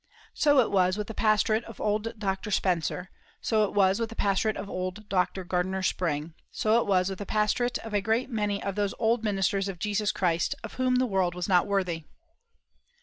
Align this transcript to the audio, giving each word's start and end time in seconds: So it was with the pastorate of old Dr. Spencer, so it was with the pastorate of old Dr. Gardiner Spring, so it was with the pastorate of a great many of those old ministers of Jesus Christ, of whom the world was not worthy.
So 0.33 0.57
it 0.61 0.71
was 0.71 0.97
with 0.97 1.05
the 1.05 1.13
pastorate 1.13 1.63
of 1.65 1.79
old 1.79 2.17
Dr. 2.17 2.49
Spencer, 2.49 3.11
so 3.39 3.65
it 3.65 3.73
was 3.75 3.99
with 3.99 4.09
the 4.09 4.15
pastorate 4.15 4.57
of 4.57 4.67
old 4.67 5.07
Dr. 5.09 5.43
Gardiner 5.43 5.83
Spring, 5.83 6.33
so 6.49 6.79
it 6.81 6.87
was 6.87 7.11
with 7.11 7.19
the 7.19 7.25
pastorate 7.27 7.77
of 7.85 7.93
a 7.93 8.01
great 8.01 8.27
many 8.31 8.63
of 8.63 8.73
those 8.73 8.95
old 8.97 9.23
ministers 9.23 9.67
of 9.67 9.77
Jesus 9.77 10.11
Christ, 10.11 10.55
of 10.63 10.73
whom 10.73 10.95
the 10.95 11.05
world 11.05 11.35
was 11.35 11.47
not 11.47 11.67
worthy. 11.67 12.05